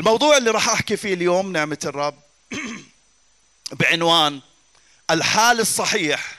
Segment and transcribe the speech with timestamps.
[0.00, 2.14] الموضوع اللي راح أحكي فيه اليوم نعمة الرب
[3.80, 4.40] بعنوان
[5.10, 6.38] الحال الصحيح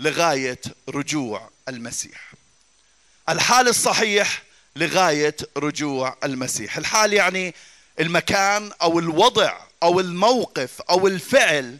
[0.00, 2.32] لغاية رجوع المسيح.
[3.28, 4.42] الحال الصحيح
[4.76, 6.76] لغاية رجوع المسيح.
[6.76, 7.54] الحال يعني
[8.00, 11.78] المكان أو الوضع أو الموقف أو الفعل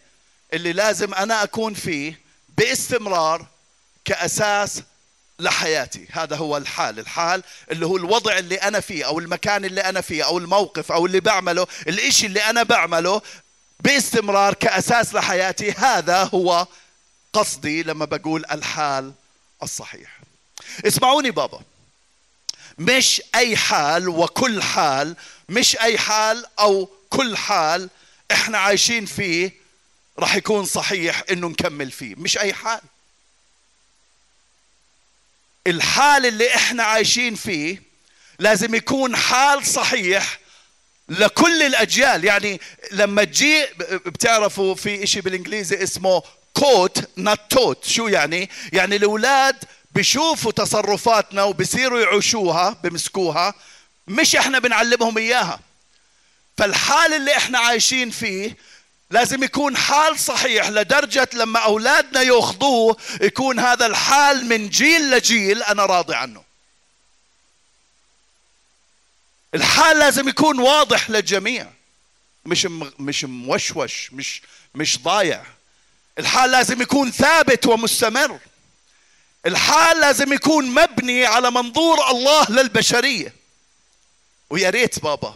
[0.52, 2.20] اللي لازم أنا أكون فيه
[2.58, 3.46] باستمرار
[4.04, 4.82] كأساس
[5.40, 6.06] لحياتي.
[6.12, 6.98] هذا هو الحال.
[6.98, 11.06] الحال اللي هو الوضع اللي أنا فيه أو المكان اللي أنا فيه أو الموقف أو
[11.06, 13.22] اللي بعمله الإشي اللي أنا بعمله
[13.80, 15.70] باستمرار كأساس لحياتي.
[15.72, 16.66] هذا هو
[17.32, 19.12] قصدي لما بقول الحال
[19.62, 20.20] الصحيح.
[20.86, 21.60] اسمعوني بابا.
[22.78, 25.16] مش أي حال وكل حال
[25.48, 27.88] مش أي حال أو كل حال
[28.32, 29.52] إحنا عايشين فيه
[30.18, 32.14] راح يكون صحيح إنه نكمل فيه.
[32.14, 32.80] مش أي حال.
[35.70, 37.82] الحال اللي إحنا عايشين فيه
[38.38, 40.40] لازم يكون حال صحيح
[41.08, 42.24] لكل الأجيال.
[42.24, 42.60] يعني
[42.92, 43.66] لما تجي
[44.06, 46.22] بتعرفوا في إشي بالإنجليزي اسمه
[46.54, 49.56] كوت نات توت شو يعني؟ يعني الأولاد
[49.92, 53.54] بيشوفوا تصرفاتنا وبصيروا يعيشوها بمسكوها
[54.08, 55.60] مش إحنا بنعلمهم إياها.
[56.58, 58.56] فالحال اللي إحنا عايشين فيه
[59.10, 65.86] لازم يكون حال صحيح لدرجة لما أولادنا يأخذوه يكون هذا الحال من جيل لجيل أنا
[65.86, 66.42] راضي عنه.
[69.54, 71.70] الحال لازم يكون واضح للجميع.
[72.46, 72.66] مش
[72.98, 74.42] مش موشوش مش
[74.74, 75.44] مش ضايع.
[76.18, 78.38] الحال لازم يكون ثابت ومستمر.
[79.46, 83.34] الحال لازم يكون مبني على منظور الله للبشرية.
[84.50, 85.34] ويا ريت بابا.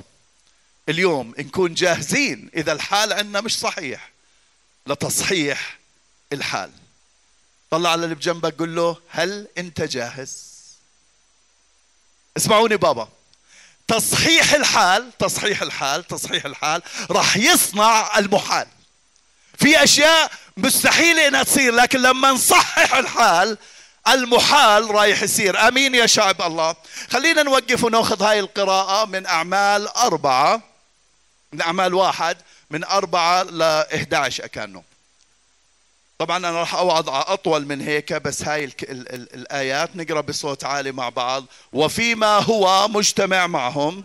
[0.89, 4.11] اليوم نكون جاهزين إذا الحال عندنا مش صحيح
[4.87, 5.79] لتصحيح
[6.33, 6.71] الحال.
[7.71, 10.45] طلع على اللي بجنبك قل له هل أنت جاهز؟
[12.37, 13.09] اسمعوني بابا.
[13.89, 18.67] تصحيح الحال تصحيح الحال تصحيح الحال راح يصنع المحال.
[19.59, 23.59] في أشياء مستحيل إنها تصير لكن لما نصحح الحال
[24.09, 25.69] المحال رايح يصير.
[25.69, 26.77] آمين يا شعب الله.
[27.11, 30.74] خلينا نوقف وناخذ هاي القراءة من أعمال أربعة.
[31.55, 32.37] من أعمال واحد
[32.71, 34.83] من أربعة ل 11 كانوا
[36.19, 40.65] طبعا أنا راح أوعظ أطول من هيك بس هاي ال ال ال الآيات نقرأ بصوت
[40.65, 41.45] عالي مع بعض.
[41.73, 44.05] وفيما هو مجتمع معهم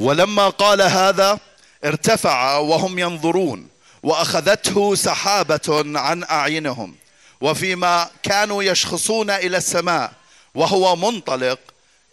[0.00, 1.38] ولما قال هذا
[1.84, 3.68] ارتفع وهم ينظرون
[4.02, 6.94] وأخذته سحابة عن أعينهم
[7.40, 10.12] وفيما كانوا يشخصون إلى السماء
[10.54, 11.58] وهو منطلق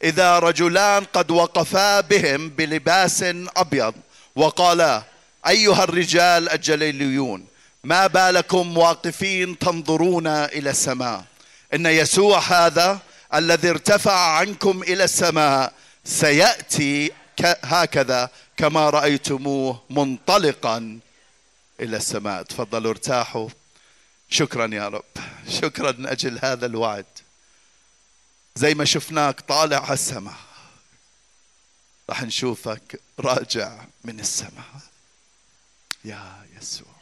[0.03, 3.23] إذا رجلان قد وقفا بهم بلباس
[3.57, 3.93] أبيض
[4.35, 5.03] وقالا
[5.47, 7.45] أيها الرجال الجليليون
[7.83, 11.23] ما بالكم واقفين تنظرون إلى السماء
[11.73, 12.99] إن يسوع هذا
[13.33, 15.73] الذي ارتفع عنكم إلى السماء
[16.05, 17.11] سيأتي
[17.63, 20.99] هكذا كما رأيتموه منطلقا
[21.79, 22.43] إلى السماء.
[22.43, 23.49] تفضلوا ارتاحوا.
[24.29, 25.03] شكرا يا رب.
[25.49, 27.05] شكرا من أجل هذا الوعد.
[28.55, 30.37] زي ما شفناك طالع على السماء.
[32.09, 34.79] راح نشوفك راجع من السماء.
[36.05, 36.94] يا يسوع.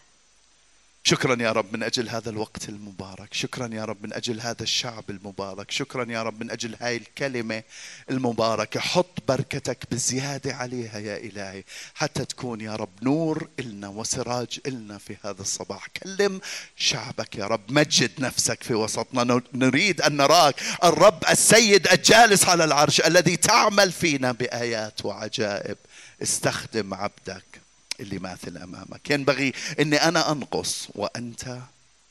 [1.06, 3.34] شكرا يا رب من أجل هذا الوقت المبارك.
[3.34, 5.72] شكرا يا رب من أجل هذا الشعب المبارك.
[5.72, 7.64] شكرا يا رب من أجل هاي الكلمة
[8.10, 8.80] المباركة.
[8.80, 11.64] حط بركتك بزيادة عليها يا إلهي
[11.96, 15.88] حتى تكون يا رب نور إلنا وسراج إلنا في هذا الصباح.
[15.88, 16.42] كلم
[16.76, 17.72] شعبك يا رب.
[17.72, 19.42] مجد نفسك في وسطنا.
[19.54, 25.78] نريد أن نراك الرب السيد الجالس على العرش الذي تعمل فينا بآيات وعجائب.
[26.22, 27.53] استخدم عبدك.
[28.04, 29.10] اللي ماثل أمامك.
[29.10, 31.60] ينبغي إني أنا أنقص وأنت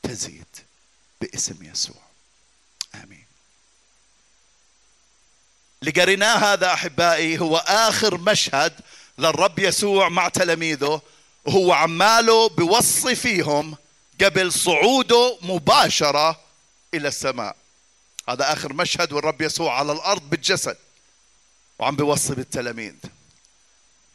[0.03, 0.45] تزيد
[1.21, 2.01] باسم يسوع.
[2.95, 3.25] آمين.
[5.81, 8.73] اللي قريناه هذا أحبائي هو آخر مشهد
[9.17, 11.01] للرب يسوع مع تلاميذه.
[11.45, 13.75] وهو عماله بوصي فيهم
[14.21, 16.39] قبل صعوده مباشرة
[16.93, 17.55] إلى السماء.
[18.29, 20.77] هذا آخر مشهد والرب يسوع على الأرض بالجسد
[21.79, 22.93] وعم بيوصي بالتلاميذ.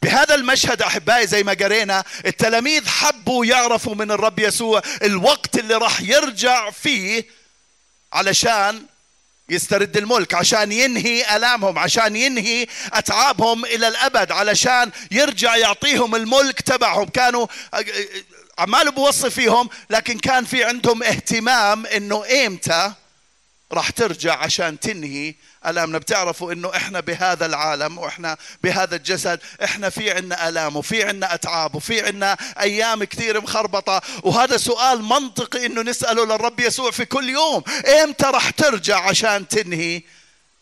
[0.01, 6.01] بهذا المشهد أحبائي زي ما قرينا التلاميذ حبوا يعرفوا من الرب يسوع الوقت اللي راح
[6.01, 7.25] يرجع فيه
[8.13, 8.85] علشان
[9.49, 17.05] يسترد الملك عشان ينهي آلامهم عشان ينهي أتعابهم إلى الأبد علشان يرجع يعطيهم الملك تبعهم.
[17.05, 17.47] كانوا
[18.59, 22.93] عماله بوصي فيهم لكن كان في عندهم اهتمام إنه إيمتى
[23.71, 25.35] راح ترجع عشان تنهي.
[25.65, 31.33] ألامنا بتعرفوا إنه إحنا بهذا العالم وإحنا بهذا الجسد إحنا في عنا الام وفي عنا
[31.33, 34.01] أتعاب وفي عنا أيام كثير مخربطة.
[34.23, 37.63] وهذا سؤال منطقي إنه نسأله للرب يسوع في كل يوم.
[38.03, 40.01] إمتى راح ترجع عشان تنهي؟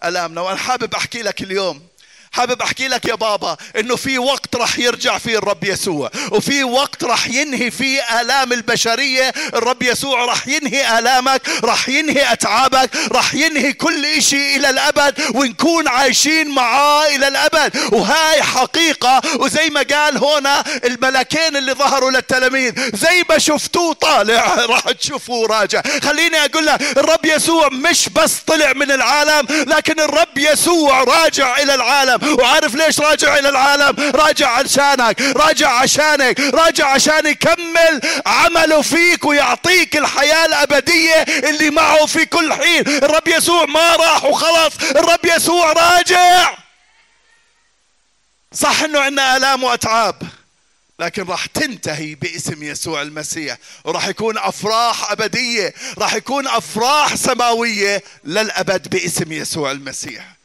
[0.03, 1.87] الامنا وأنا حابب أحكي لك اليوم.
[2.31, 7.03] حابب أحكي لك يا بابا إنه في وقت راح يرجع فيه الرب يسوع وفي وقت
[7.03, 13.73] راح ينهي فيه آلام البشرية الرب يسوع راح ينهي آلامك راح ينهي أتعابك راح ينهي
[13.73, 17.93] كل شيء إلى الأبد ونكون عايشين معاه إلى الأبد.
[17.93, 24.81] وهاي حقيقة وزي ما قال هنا الملكين اللي ظهروا للتلاميذ زي ما شفتوه طالع راح
[24.91, 25.81] تشوفوه راجع.
[26.03, 31.75] خليني أقول لك الرب يسوع مش بس طلع من العالم لكن الرب يسوع راجع إلى
[31.75, 32.26] العالم.
[32.27, 39.97] وعارف ليش راجع إلى العالم؟ راجع عشانك راجع عشانك راجع عشان يكمل عمله فيك ويعطيك
[39.97, 42.87] الحياة الأبدية اللي معه في كل حين.
[42.87, 44.71] الرب يسوع ما راح وخلاص.
[44.95, 46.57] الرب يسوع راجع.
[48.53, 50.21] صح إنه عندنا آلام وأتعاب
[50.99, 58.87] لكن راح تنتهي باسم يسوع المسيح وراح يكون أفراح أبدية راح يكون أفراح سماوية للأبد
[58.87, 60.36] باسم يسوع المسيح.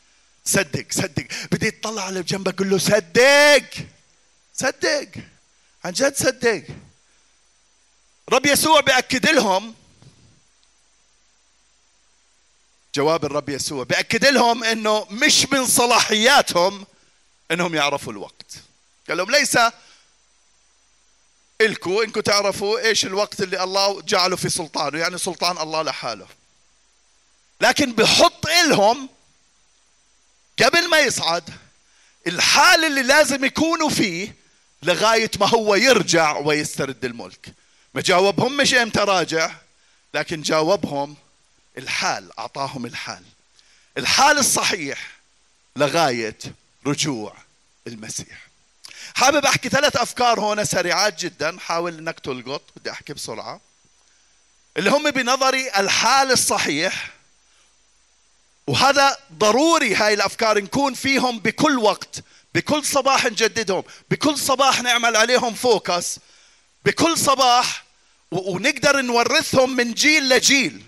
[0.44, 1.26] صدق صدق.
[1.52, 3.86] بدي تطلع على جنبك قل له صدق.
[4.54, 5.08] صدق.
[5.84, 6.64] عن جد صدق.
[8.32, 9.74] رب يسوع بأكد لهم.
[12.94, 13.84] جواب الرب يسوع.
[13.84, 16.86] بأكد لهم إنه مش من صلاحياتهم
[17.50, 18.56] إنهم يعرفوا الوقت.
[19.08, 19.58] قال لهم ليس
[21.60, 24.98] إلكو إنكم تعرفوا إيش الوقت اللي الله جعله في سلطانه.
[24.98, 26.26] يعني سلطان الله لحاله.
[27.60, 29.08] لكن بحط إلهم
[30.62, 31.50] قبل ما يصعد
[32.26, 34.34] الحال اللي لازم يكونوا فيه
[34.82, 37.54] لغاية ما هو يرجع ويسترد الملك.
[37.94, 39.50] ما جاوبهم مش إمتى راجع
[40.14, 41.16] لكن جاوبهم
[41.78, 43.22] الحال أعطاهم الحال.
[43.98, 45.10] الحال الصحيح
[45.76, 46.38] لغاية
[46.86, 47.36] رجوع
[47.86, 48.46] المسيح.
[49.14, 53.60] حابب أحكي ثلاث أفكار هنا سريعات جدا حاول أنك تلقط بدي أحكي بسرعة.
[54.76, 57.10] اللي هم بنظري الحال الصحيح
[58.72, 62.22] وهذا ضروري هاي الأفكار نكون فيهم بكل وقت
[62.54, 66.18] بكل صباح نجددهم بكل صباح نعمل عليهم focus
[66.84, 67.84] بكل صباح
[68.30, 70.82] ونقدر نورثهم من جيل لجيل.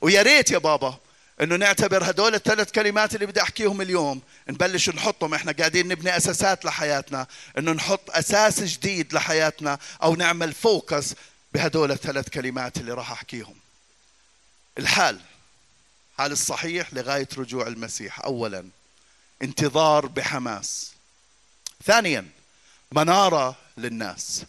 [0.00, 0.98] ويا ريت يا بابا
[1.40, 6.64] إنه نعتبر هدول الثلاث كلمات اللي بدي أحكيهم اليوم نبلش نحطهم إحنا قاعدين نبني أساسات
[6.64, 7.26] لحياتنا
[7.58, 11.14] إنه نحط أساس جديد لحياتنا أو نعمل focus
[11.54, 13.54] بهدول الثلاث كلمات اللي راح أحكيهم.
[14.78, 15.20] الحال
[16.20, 18.20] حال الصحيح لغاية رجوع المسيح.
[18.24, 18.64] أولا
[19.42, 20.90] انتظار بحماس.
[21.84, 22.26] ثانيا
[22.92, 24.42] منارة للناس.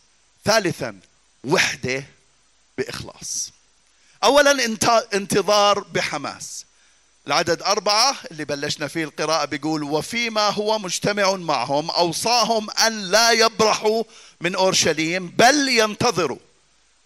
[0.46, 1.00] ثالثا
[1.44, 2.04] وحدة
[2.78, 3.52] بإخلاص.
[4.24, 4.76] أولا
[5.14, 6.66] انتظار بحماس.
[7.28, 14.04] العدد أربعة اللي بلشنا فيه القراءة بيقول وفيما هو مجتمع معهم أوصاهم أن لا يبرحوا
[14.42, 16.40] من أورشليم بل ينتظروا.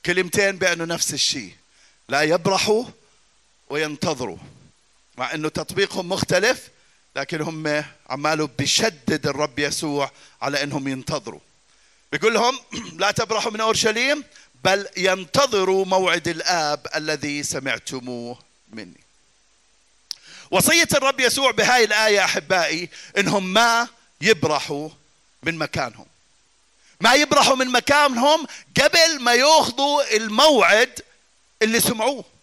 [0.05, 1.53] كلمتين بيعنوا نفس الشيء.
[2.09, 2.85] لا يبرحوا
[3.69, 4.37] وينتظروا.
[5.17, 6.69] مع إنه تطبيقهم مختلف
[7.15, 11.39] لكن هم عماله بشدد الرب يسوع على إنهم ينتظروا.
[12.11, 12.59] بيقول لهم
[13.01, 14.23] لا تبرحوا من أورشليم
[14.63, 18.99] بل ينتظروا موعد الآب الذي سمعتموه مني.
[20.51, 23.87] وصية الرب يسوع بهاي الآية أحبائي إنهم ما
[24.21, 24.89] يبرحوا
[25.43, 26.05] من مكانهم.
[27.01, 28.47] ما يبرحوا من مكانهم
[28.81, 31.01] قبل ما يأخذوا الموعد
[31.61, 32.34] اللي سمعوه.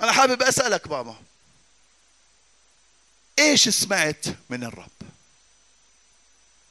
[0.00, 1.16] أنا حابب أسألك بابا
[3.38, 4.88] إيش سمعت من الرب؟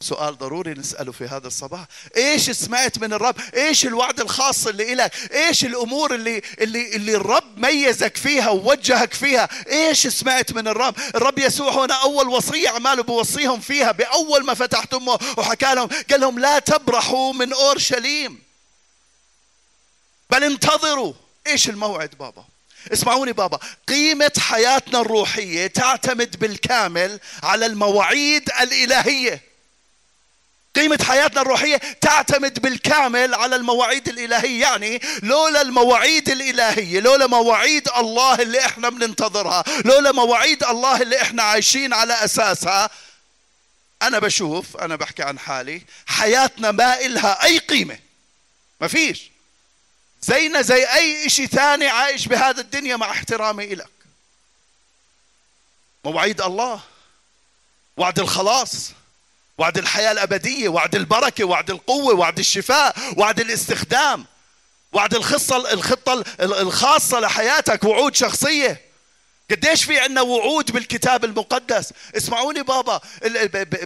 [0.01, 1.85] سؤال ضروري نسأله في هذا الصباح.
[2.17, 7.57] إيش سمعت من الرب؟ إيش الوعد الخاص اللي إلك؟ إيش الأمور اللي, اللي, اللي الرب
[7.57, 13.59] ميزك فيها ووجهك فيها؟ إيش سمعت من الرب؟ الرب يسوع هنا أول وصية عماله بوصيهم
[13.59, 18.43] فيها بأول ما فتحت أمه وحكى لهم قال لهم لا تبرحوا من أورشليم.
[20.29, 21.13] بل انتظروا.
[21.47, 22.45] إيش الموعد بابا؟
[22.93, 29.41] اسمعوني بابا قيمة حياتنا الروحية تعتمد بالكامل على المواعيد الإلهية.
[30.75, 38.41] قيمة حياتنا الروحية تعتمد بالكامل على المواعيد الإلهية يعني لولا المواعيد الإلهية لولا مواعيد الله
[38.41, 42.89] اللي إحنا بننتظرها لولا مواعيد الله اللي إحنا عايشين على أساسها.
[44.01, 47.99] أنا بشوف أنا بحكي عن حالي حياتنا ما إلها أي قيمة.
[48.81, 49.32] ما فيش.
[50.23, 53.89] زينا زي أي شيء ثاني عايش بهذا الدنيا مع احترامي لك
[56.05, 56.79] مواعيد الله
[57.97, 58.91] وعد الخلاص
[59.57, 64.25] وعد الحياة الأبدية وعد البركة وعد القوة وعد الشفاء وعد الاستخدام
[64.93, 68.81] وعد الخطة الخطة الخاصة لحياتك وعود شخصية.
[69.51, 73.01] قديش في عندنا وعود بالكتاب المقدس؟ اسمعوني بابا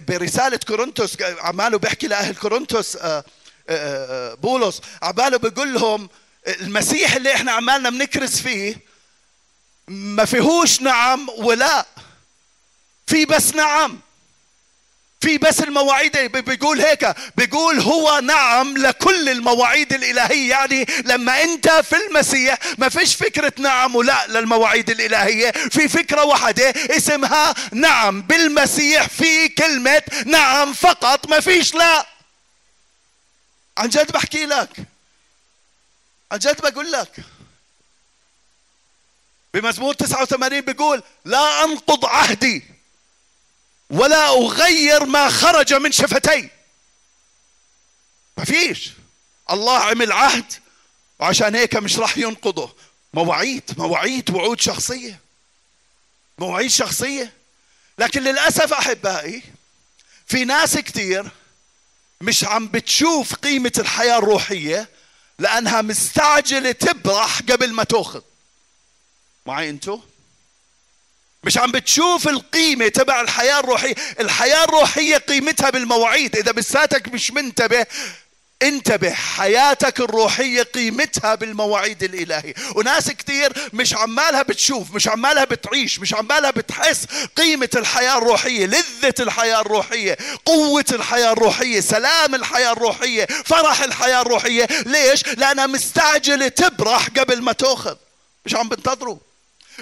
[0.08, 3.24] برسالة كورنثوس عماله بيحكي لأهل كورنثوس آه، آه،
[3.68, 6.08] آه، بولس عماله بيقول لهم
[6.48, 8.80] المسيح اللي إحنا عمالنا بنكرس فيه
[9.88, 11.86] ما فيهوش نعم ولا.
[13.06, 14.00] في بس نعم.
[15.20, 16.16] في بس المواعيد.
[16.16, 20.50] بيقول هيك بيقول هو نعم لكل المواعيد الإلهية.
[20.50, 25.50] يعني لما أنت في المسيح ما فيش فكرة نعم ولا للمواعيد الإلهية.
[25.50, 28.22] في فكرة واحدة اسمها نعم.
[28.22, 31.28] بالمسيح في كلمة نعم فقط.
[31.28, 32.06] ما فيش لا.
[33.78, 34.68] عن جد بحكي لك.
[36.32, 37.24] عن جد بقول لك.
[39.54, 42.64] بمزمور 89 بيقول لا أنقض عهدي
[43.90, 46.50] ولا أغير ما خرج من شفتي.
[48.36, 48.90] ما فيش.
[49.50, 50.52] الله عمل عهد
[51.18, 52.74] وعشان هيك مش راح ينقضه.
[53.14, 55.20] مواعيد مواعيد وعود شخصية.
[56.38, 57.32] مواعيد شخصية.
[57.98, 59.42] لكن للأسف أحبائي
[60.26, 61.30] في ناس كتير
[62.20, 64.88] مش عم بتشوف قيمة الحياة الروحية
[65.38, 68.20] لأنها مستعجلة تبرح قبل ما تأخذ.
[69.46, 70.00] معي أنتو؟
[71.44, 73.94] مش عم بتشوف القيمة تبع الحياة الروحية.
[74.20, 76.36] الحياة الروحية قيمتها بالمواعيد.
[76.36, 77.86] إذا بساتك مش منتبه
[78.62, 82.54] انتبه حياتك الروحية قيمتها بالمواعيد الإلهية.
[82.74, 89.14] وناس كثير مش عمالها بتشوف مش عمالها بتعيش مش عمالها بتحس قيمة الحياة الروحية لذة
[89.20, 94.68] الحياة الروحية قوة الحياة الروحية سلام الحياة الروحية فرح الحياة الروحية.
[94.86, 97.96] ليش؟ لأنها مستعجلة تبرح قبل ما تأخذ.
[98.46, 99.16] مش عم بنتظروا.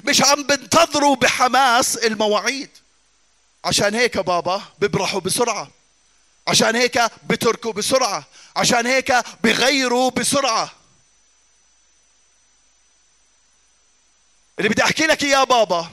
[0.04, 2.70] مش عم بنتظروا بحماس المواعيد.
[3.64, 5.70] عشان هيك بابا ببرحوا بسرعة.
[6.48, 8.26] عشان هيك بتركوا بسرعة.
[8.56, 9.12] عشان هيك
[9.44, 10.72] بغيروا بسرعة.
[14.58, 15.90] اللي بدي أحكي لك إياه بابا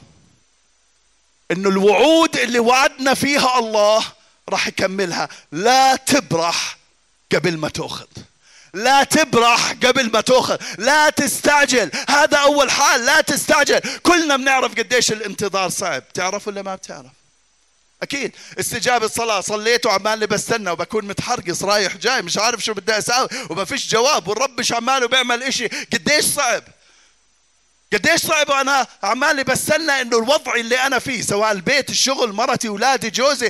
[1.51, 4.05] إنه الوعود اللي وعدنا فيها الله
[4.49, 5.29] راح يكملها.
[5.51, 6.77] لا تبرح
[7.31, 8.07] قبل ما تأخذ.
[8.73, 10.57] لا تبرح قبل ما تأخذ.
[10.77, 11.91] لا تستعجل.
[12.09, 13.05] هذا أول حال.
[13.05, 13.79] لا تستعجل.
[14.03, 16.13] كلنا بنعرف قديش الانتظار صعب.
[16.13, 17.22] تعرف ولا ما بتعرف؟
[18.03, 18.31] أكيد.
[18.59, 22.21] استجابه صلاه صليت وعمالي بستنى وبكون متحرقص رايح جاي.
[22.21, 24.27] مش عارف شو بدي أسوي وما فيش جواب.
[24.27, 25.67] والرب مش عماله بيعمل إشي.
[25.67, 26.63] قديش صعب.
[27.93, 28.49] قديش صعب.
[28.49, 33.49] وأنا عمالي بستنى إنه الوضع اللي أنا فيه سواء البيت الشغل مرتي اولادي جوزي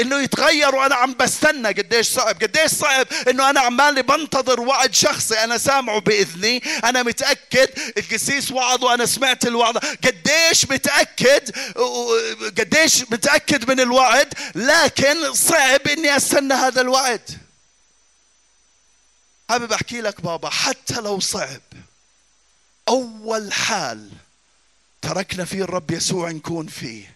[0.00, 2.42] إنه يتغير وأنا عم بستنى قديش صعب.
[2.42, 5.44] قديش صعب إنه أنا عمالي بنتظر وعد شخصي.
[5.44, 11.50] أنا سامعه بإذني أنا متأكد القسيس وعظ وأنا سمعت الوعظ قديش متأكد
[12.58, 17.20] قديش متأكد من الوعد لكن صعب إني أستنى هذا الوعد.
[19.50, 21.60] حابب أحكي لك بابا حتى لو صعب
[22.88, 24.10] أول حال
[25.02, 27.14] تركنا فيه الرب يسوع نكون فيه.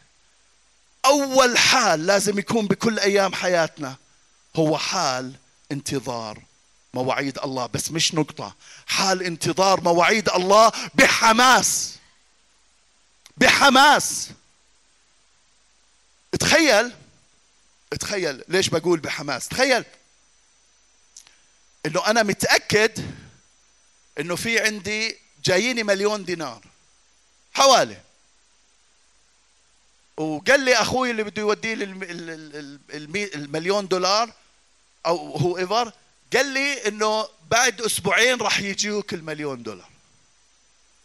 [1.05, 3.97] أول حال لازم يكون بكل أيام حياتنا
[4.57, 5.35] هو حال
[5.73, 6.43] انتظار
[6.95, 7.67] مواعيد الله.
[7.67, 8.55] بس مش نقطة
[8.87, 11.97] حال انتظار مواعيد الله بحماس.
[13.37, 14.29] بحماس.
[16.41, 16.93] تخيل
[18.01, 19.85] تخيل ليش بقول بحماس؟ تخيل
[21.87, 23.13] إنه أنا متأكد
[24.21, 26.63] إنه في عندي جاييني مليون دينار.
[27.55, 28.01] حوالي.
[30.17, 31.85] وقال لي أخوي اللي بده يوديه لي
[33.35, 34.33] المليون دولار
[35.07, 35.93] أو هو إيفر
[36.33, 39.91] قال لي إنه بعد أسبوعين راح يجيوك المليون دولار.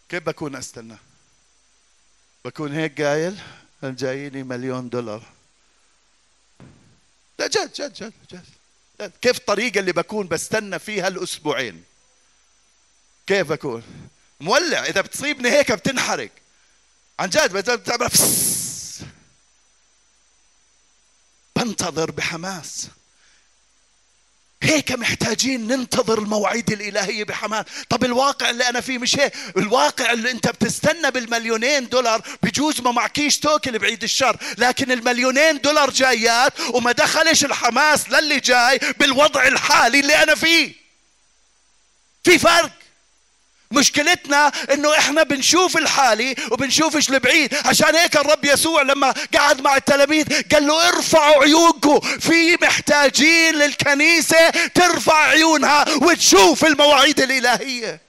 [0.09, 0.97] كيف بكون أستنى؟
[2.45, 3.37] بكون هيك قايل؟
[3.83, 5.23] جاييني مليون دولار.
[7.39, 8.45] لا جد جد جد جد,
[9.01, 9.11] جد.
[9.21, 11.83] كيف الطريقة اللي بكون بستنى فيها الاسبوعين
[13.27, 13.83] كيف بكون؟
[14.39, 14.85] مولع.
[14.85, 16.29] إذا بتصيبني هيك بتنحرق.
[17.19, 18.09] عن جد بتعمل
[21.55, 22.87] بنتظر بحماس.
[24.63, 27.65] هيك محتاجين ننتظر المواعيد الإلهية بحماس.
[27.89, 32.91] طب الواقع اللي أنا فيه مش هيك؟ الواقع اللي أنت بتستنى بالمليونين دولار بجوز ما
[32.91, 34.37] معكيش توكل بعيد الشر.
[34.57, 40.73] لكن المليونين دولار جايات وما دخلش الحماس للي جاي بالوضع الحالي اللي أنا فيه.
[42.23, 42.84] في فرق.
[43.71, 47.55] مشكلتنا إنه إحنا بنشوف الحالي وبنشوفش البعيد.
[47.65, 54.49] عشان هيك الرب يسوع لما قعد مع التلاميذ قال له ارفعوا عيونكم في محتاجين للكنيسة
[54.49, 58.01] ترفع عيونها وتشوف المواعيد الإلهية.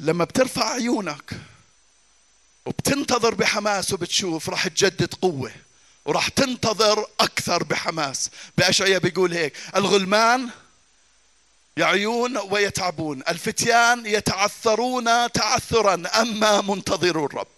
[0.00, 1.32] لما بترفع عيونك
[2.66, 5.52] وبتنتظر بحماس وبتشوف راح تجدد قوة.
[6.04, 8.30] وراح تنتظر أكثر بحماس.
[8.58, 10.48] بأشعية بيقول هيك الغلمان
[11.76, 17.53] يعيون ويتعبون الفتيان يتعثرون تعثرا أما منتظرو الرب.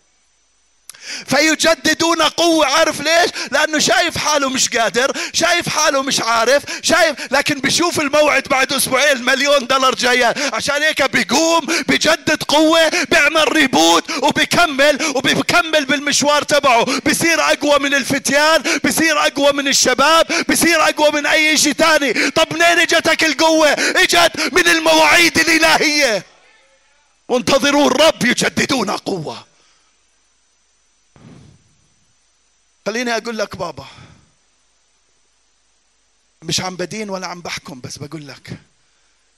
[1.27, 7.61] فيجددون قوة عارف ليش؟ لأنه شايف حاله مش قادر شايف حاله مش عارف شايف لكن
[7.61, 14.99] بيشوف الموعد بعد أسبوعين مليون دولار جاية عشان هيك بيقوم بجدد قوة بيعمل ريبوت وبيكمل
[15.15, 16.85] وبيكمل بالمشوار تبعه.
[16.85, 22.31] بصير أقوى من الفتيان بصير أقوى من الشباب بصير أقوى من أي شيء تاني.
[22.31, 26.25] طب منين إجتك القوة؟ إجت من المواعيد الإلهية.
[27.29, 29.46] وانتظروا الرب يجددون قوة.
[32.87, 33.87] خليني أقول لك بابا
[36.43, 38.59] مش عم بدين ولا عم بحكم بس بقول لك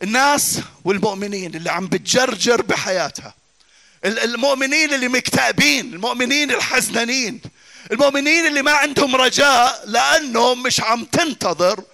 [0.02, 3.34] الناس والمؤمنين اللي عم بتجرجر بحياتها
[4.04, 7.40] المؤمنين اللي مكتئبين المؤمنين الحزنانين
[7.92, 11.84] المؤمنين اللي ما عندهم رجاء لأنهم مش عم تنتظر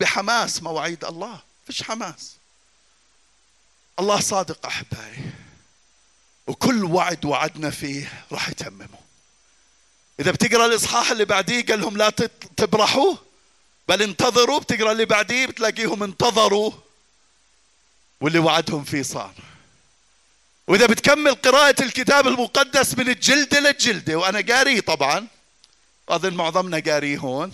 [0.00, 1.40] بحماس مواعيد الله.
[1.66, 2.36] فيش حماس.
[3.98, 5.30] الله صادق أحبائي
[6.46, 9.09] وكل وعد وعدنا فيه راح يتممه.
[10.20, 12.10] إذا بتقرأ الإصحاح اللي بعديه قال لهم لا
[12.56, 13.14] تبرحوا
[13.88, 16.72] بل انتظروا بتقرأ اللي بعديه بتلاقيهم انتظروا
[18.20, 19.34] واللي وعدهم فيه صار.
[20.66, 25.26] وإذا بتكمل قراءة الكتاب المقدس من الجلدة للجلدة وأنا قاريه طبعا
[26.08, 27.52] أظن معظمنا قاريه هون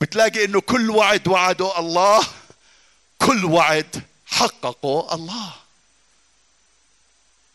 [0.00, 2.26] بتلاقي إنه كل وعد وعده الله
[3.18, 5.61] كل وعد حققه الله.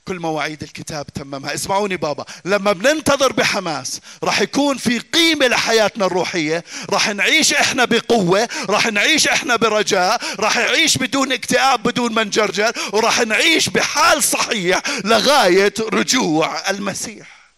[0.07, 6.63] كل مواعيد الكتاب تممها اسمعوني بابا لما بننتظر بحماس راح يكون في قيمة لحياتنا الروحية
[6.89, 13.19] راح نعيش إحنا بقوة راح نعيش إحنا برجاء راح نعيش بدون اكتئاب بدون منجرجر وراح
[13.21, 17.51] نعيش بحال صحيح لغاية رجوع المسيح.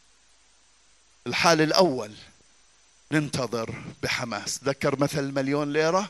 [1.27, 2.11] الحال الأول
[3.11, 3.73] ننتظر
[4.03, 4.59] بحماس.
[4.63, 6.09] ذكر مثل المليون ليرة؟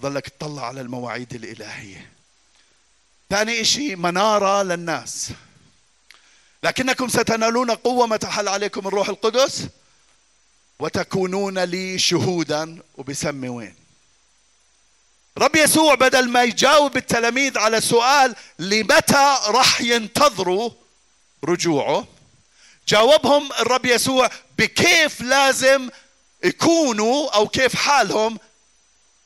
[0.00, 2.10] ظلك تطلع على المواعيد الإلهية.
[3.30, 5.30] ثاني شيء منارة للناس.
[6.62, 9.66] لكنكم ستنالون قوة متى حل عليكم الروح القدس
[10.78, 13.74] وتكونون لي شهودا وبسمي وين.
[15.38, 20.70] رب يسوع بدل ما يجاوب التلاميذ على سؤال لمتى راح ينتظروا
[21.44, 22.06] رجوعه
[22.88, 25.90] جاوبهم الرب يسوع بكيف لازم
[26.44, 28.38] يكونوا أو كيف حالهم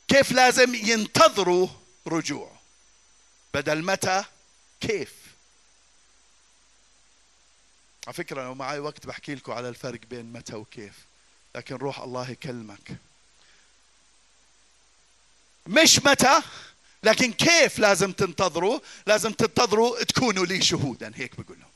[0.07, 1.67] كيف لازم ينتظروا
[2.07, 2.61] رجوعه.
[3.53, 4.23] بدل متى
[4.81, 5.24] كيف؟
[8.07, 10.93] على فكرة لو معي وقت بحكي لكم على الفرق بين متى وكيف.
[11.55, 12.97] لكن روح الله يكلمك.
[15.67, 16.41] مش متى
[17.03, 21.11] لكن كيف لازم تنتظروا؟ لازم تنتظروا تكونوا لي شهودا.
[21.15, 21.69] هيك بقول لهم.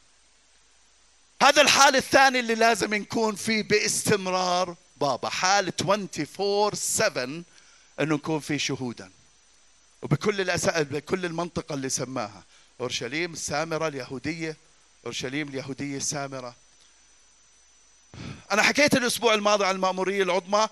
[1.43, 4.75] هذا الحال الثاني اللي لازم نكون فيه باستمرار.
[4.97, 7.23] بابا حال 24 7
[7.99, 9.11] إنه نكون فيه شهودا.
[10.01, 10.81] وبكل الأسا...
[10.81, 12.43] بكل المنطقة اللي سماها.
[12.81, 14.57] أورشليم السامرة اليهودية.
[15.05, 16.55] أورشليم اليهودية السامرة
[18.51, 20.67] أنا حكيت الأسبوع الماضي عن المأمورية العظمى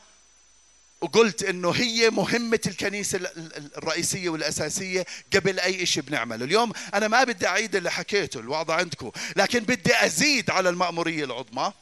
[1.02, 3.20] وقلت إنه هي مهمة الكنيسة
[3.78, 9.12] الرئيسية والأساسية قبل أي شيء بنعمله، اليوم أنا ما بدي أعيد اللي حكيته الوعظة عندكم،
[9.36, 11.74] لكن بدي أزيد على المأمورية العظمى.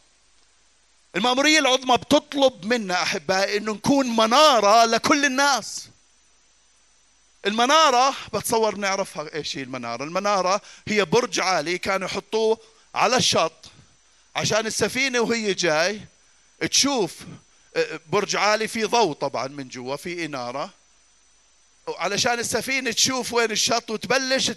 [1.15, 5.87] المأمورية العظمى بتطلب منا أحبائي إنه نكون منارة لكل الناس.
[7.45, 10.03] المنارة بتصور نعرفها إيش هي المنارة.
[10.03, 12.59] المنارة هي برج عالي كانوا يحطوه
[12.95, 13.65] على الشط
[14.35, 16.01] عشان السفينة وهي جاي
[16.69, 17.13] تشوف
[17.75, 20.69] آه، برج عالي في ضوء طبعا من جوا في إنارة.
[21.87, 24.51] علشان السفينة تشوف وين الشط وتبلش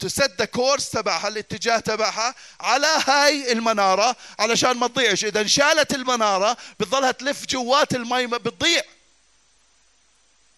[0.00, 5.24] تسد كورس تبعها الاتجاه تبعها على هاي المنارة علشان ما تضيعش.
[5.24, 8.82] إذا انشالت المنارة بتظلها تلف جوات المي بتضيع.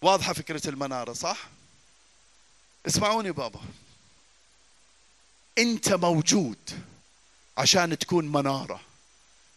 [0.02, 1.36] واضحة فكرة المنارة صح؟
[2.86, 3.60] اسمعوني بابا.
[5.58, 6.58] انت موجود
[7.58, 8.80] عشان تكون منارة.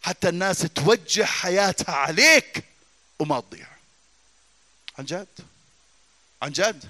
[0.02, 2.64] حتى الناس توجه حياتها عليك
[3.18, 3.66] وما تضيع.
[4.98, 5.28] عن جد؟
[6.42, 6.84] عن جد؟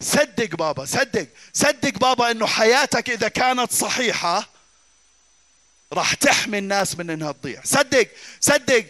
[0.00, 1.28] صدق بابا صدق.
[1.52, 4.48] صدق بابا انه حياتك اذا كانت صحيحة
[5.92, 7.62] راح تحمي الناس من انها تضيع.
[7.64, 8.08] صدق
[8.40, 8.86] صدق.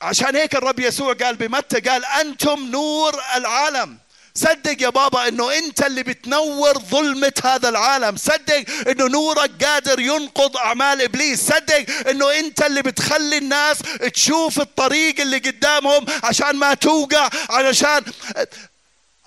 [0.00, 3.98] عشان هيك الرب يسوع قال بمتى؟ قال أنتم نور العالم.
[4.38, 8.16] صدق يا بابا إنه أنت اللي بتنور ظلمة هذا العالم.
[8.16, 11.46] صدق إنه نورك قادر ينقض أعمال إبليس.
[11.46, 13.78] صدق إنه أنت اللي بتخلي الناس
[14.14, 18.04] تشوف الطريق اللي قدامهم عشان ما توقع علشان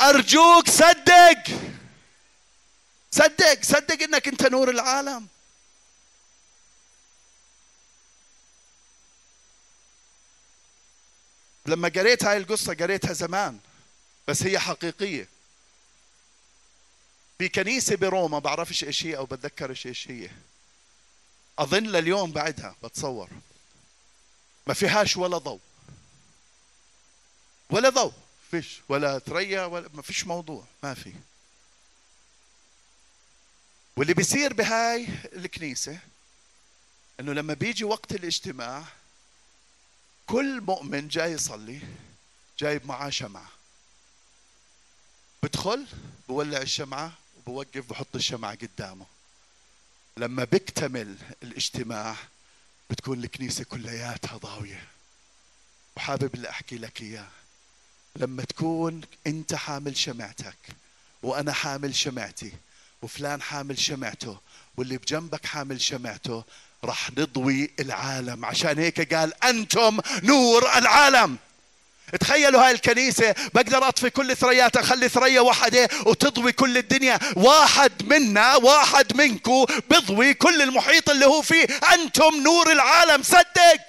[0.01, 1.43] أرجوك صدق.
[3.11, 5.27] صدق صدق إنك أنت نور العالم.
[11.65, 13.59] لما قريت هاي القصة قريتها زمان.
[14.27, 15.27] بس هي حقيقية.
[17.37, 20.29] في كنيسة بروما بعرفش إيش هي أو بتذكرش إيش هي.
[21.59, 23.29] أظن لليوم بعدها بتصور.
[24.67, 25.59] ما فيهاش ولا ضوء.
[27.69, 28.13] ولا ضوء.
[28.51, 28.81] فيش.
[28.89, 30.65] ولا ثريا ولا ما فيش موضوع.
[30.83, 31.13] ما في.
[33.97, 35.99] واللي بيصير بهاي الكنيسة
[37.19, 38.83] إنه لما بيجي وقت الاجتماع
[40.27, 41.81] كل مؤمن جاي يصلي
[42.59, 43.60] جايب معاه شمعة.
[45.43, 45.85] بدخل
[46.27, 49.05] بولع الشمعة وبوقف بحط الشمعة قدامه.
[50.17, 52.15] لما بيكتمل الاجتماع
[52.89, 54.83] بتكون الكنيسة كلياتها ضاوية.
[55.97, 57.27] وحابب اللي أحكي لك إياه.
[58.15, 60.57] لما تكون أنت حامل شمعتك
[61.23, 62.53] وأنا حامل شمعتي
[63.01, 64.37] وفلان حامل شمعته
[64.77, 66.43] واللي بجنبك حامل شمعته
[66.83, 68.45] راح نضوي العالم.
[68.45, 71.37] عشان هيك قال أنتم نور العالم.
[72.19, 77.19] تخيلوا هاي الكنيسة بقدر أطفي كل ثريات أخلي ثريا واحدة وتضوي كل الدنيا.
[77.35, 81.65] واحد منا واحد منكو بضوي كل المحيط اللي هو فيه.
[81.93, 83.23] أنتم نور العالم.
[83.23, 83.81] صدق!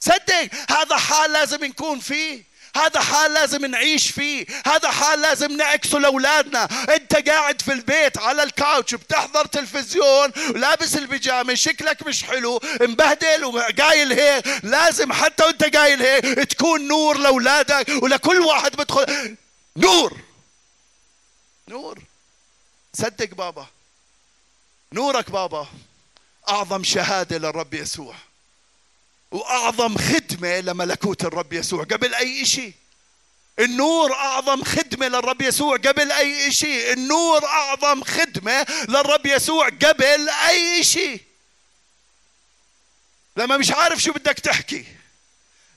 [0.00, 0.48] صدق!
[0.70, 2.51] هذا حال لازم نكون فيه.
[2.76, 4.46] هذا حال لازم نعيش فيه.
[4.66, 6.64] هذا حال لازم نعكسه لأولادنا.
[6.94, 14.12] أنت قاعد في البيت على الكاوتش بتحضر تلفزيون لابس البيجامة شكلك مش حلو مبهدل وقايل
[14.12, 14.46] هيك.
[14.62, 19.36] لازم حتى وأنت قايل هيك تكون نور لأولادك ولكل واحد بدخل.
[19.76, 20.16] نور.
[21.68, 21.98] نور.
[22.94, 23.66] صدق بابا.
[24.92, 25.66] نورك بابا.
[26.48, 28.14] أعظم شهادة للرب يسوع.
[29.32, 32.72] وأعظم خدمة لملكوت الرب يسوع قبل أي شيء
[33.58, 40.84] النور أعظم خدمة للرب يسوع قبل أي شيء النور أعظم خدمة للرب يسوع قبل أي
[40.84, 41.20] شيء
[43.36, 44.84] لما مش عارف شو بدك تحكي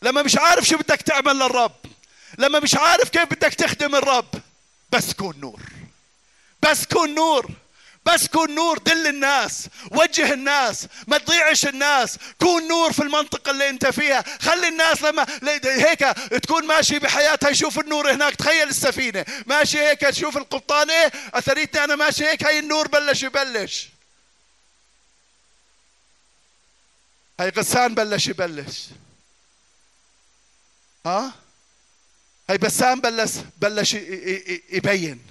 [0.01, 1.75] لما مش عارف شو بدك تعمل للرب
[2.37, 4.27] لما مش عارف كيف بدك تخدم الرب
[4.91, 5.61] بس كون نور.
[6.61, 7.51] بس كون نور.
[8.05, 12.17] بس كون نور دل الناس وجه الناس ما تضيعش الناس.
[12.39, 14.23] كون نور في المنطقة اللي انت فيها.
[14.41, 15.25] خلي الناس لما
[15.63, 15.99] هيك
[16.43, 18.35] تكون ماشي بحياتها يشوف النور هناك.
[18.35, 19.25] تخيل السفينة.
[19.45, 23.87] ماشي هيك تشوف القبطان إيه؟ اثريتني أنا ماشي هيك هاي النور بلش يبلش.
[27.39, 28.85] هاي غسان بلش يبلش.
[31.05, 31.33] ها؟
[32.49, 33.93] هاي بسام بلش بلش
[34.69, 35.21] يبين.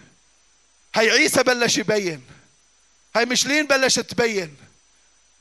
[0.94, 2.22] هاي عيسى بلش يبين.
[3.16, 4.57] هاي مشلين بلشت تبين.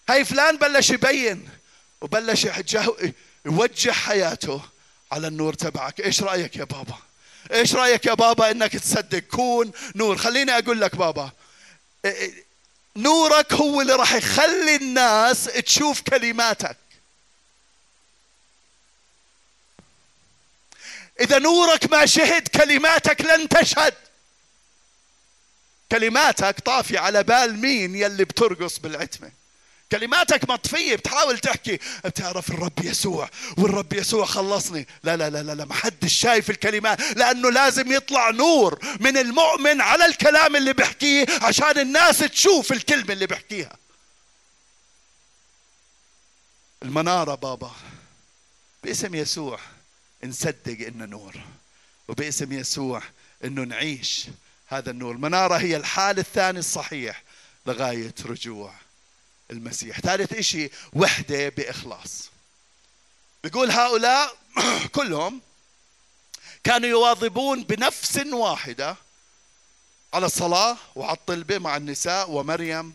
[0.10, 1.50] هاي فلان بلش يبين
[2.02, 2.48] وبلش
[3.46, 4.62] يوجه حياته
[5.12, 6.02] على النور تبعك.
[6.02, 6.98] إيش رأيك يا بابا؟
[7.52, 10.18] إيش رأيك يا بابا إنك تصدق؟ كون نور.
[10.18, 11.32] خليني أقول لك بابا
[12.96, 16.78] نورك هو اللي راح يخلي الناس تشوف كلماتك.
[21.20, 23.94] إذا نورك ما شهد كلماتك لن تشهد.
[25.94, 29.32] كلماتك طافية على بال مين يلي بترقص بالعتمة.
[29.92, 34.88] كلماتك مطفية بتحاول تحكي بتعرف الرب يسوع والرب يسوع خلصني.
[35.04, 40.06] لا لا لا لا, ما حدش شايف الكلمات لأنه لازم يطلع نور من المؤمن على
[40.06, 43.78] الكلام اللي بحكيه عشان الناس تشوف الكلمة اللي بحكيها
[46.84, 47.72] المنارة بابا
[48.84, 49.60] باسم يسوع
[50.24, 51.36] نصدق إنه نور
[52.08, 53.02] وباسم يسوع
[53.44, 54.26] إنه نعيش
[54.68, 55.16] هذا النور.
[55.16, 57.24] المنارة هي الحال الثاني الصحيح
[57.66, 58.74] لغاية رجوع
[59.52, 60.00] المسيح.
[60.00, 62.30] ثالث إشي وحدة بإخلاص.
[63.44, 64.38] بيقول هؤلاء
[64.96, 65.42] كلهم
[66.64, 68.96] كانوا يواظبون بنفس واحدة
[70.14, 72.94] على الصلاة وعلى الطلبة مع النساء ومريم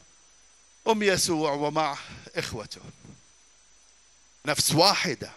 [0.88, 1.98] أم يسوع ومع
[2.36, 2.80] إخوته.
[4.46, 5.30] نفس واحدة.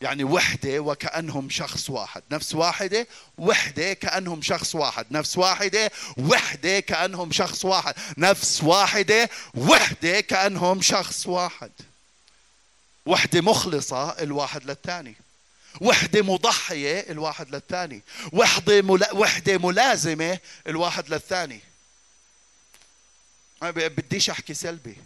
[0.00, 2.22] يعني وحدة وكأنهم شخص واحد.
[2.30, 3.06] نفس واحدة
[3.38, 5.06] وحدة كأنهم شخص واحد.
[5.10, 7.94] نفس واحدة وحدة كأنهم شخص واحد.
[8.18, 11.70] نفس واحدة وحدة كأنهم شخص واحد.
[13.06, 15.14] وحدة مخلصة الواحد للثاني.
[15.80, 18.02] وحدة مضحية الواحد للثاني.
[18.32, 19.14] وحدة ملا...
[19.14, 21.60] وحدة ملازمة الواحد للثاني.
[23.62, 24.96] ما بديش أحكي سلبي.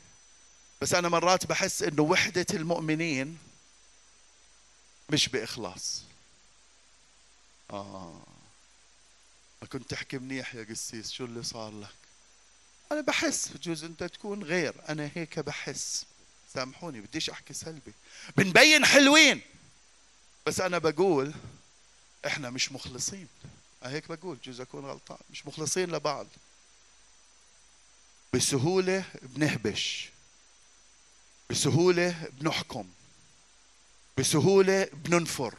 [0.81, 3.39] بس أنا مرات بحس إنه وحدة المؤمنين
[5.11, 6.03] مش بإخلاص.
[7.71, 8.23] آه.
[9.63, 11.95] ما كنت تحكي منيح يا قسيس شو اللي صار لك؟
[12.93, 16.05] أنا بحس بجوز أنت تكون غير أنا هيك بحس.
[16.55, 17.93] سامحوني بديش أحكي سلبي.
[18.37, 19.41] بنبين حلوين
[20.47, 21.33] بس أنا بقول
[22.27, 23.29] إحنا مش مخلصين.
[23.83, 25.19] هيك بقول جوز أكون غلطان.
[25.31, 26.27] مش مخلصين لبعض.
[28.33, 30.11] بسهولة بنهبش.
[31.51, 32.89] بسهولة بنحكم.
[34.23, 35.55] بسهولة بننفر.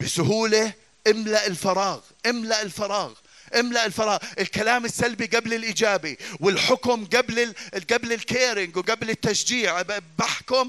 [0.00, 0.72] بسهولة
[1.06, 3.12] املأ الفراغ املأ الفراغ
[3.54, 4.18] املأ الفراغ.
[4.38, 7.54] الكلام السلبي قبل الإيجابي والحكم قبل
[7.92, 9.82] قبل الكيرنج وقبل التشجيع.
[10.18, 10.68] بحكم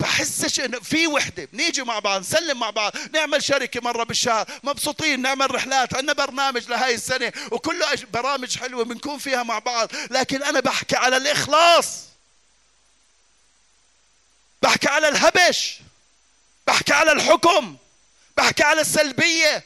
[0.00, 1.48] بحسش انه في وحدة.
[1.52, 5.94] بنيجي مع بعض نسلم مع بعض نعمل شركة مرة بالشهر مبسوطين نعمل رحلات.
[5.94, 9.88] عندنا برنامج لهاي السنة وكله برامج حلوة بنكون فيها مع بعض.
[10.10, 12.06] لكن أنا بحكي على الإخلاص.
[14.62, 15.78] بحكي على الهبش
[16.66, 17.76] بحكي على الحكم
[18.36, 19.64] بحكي على السلبية.